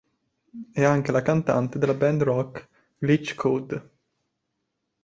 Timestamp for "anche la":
0.83-1.21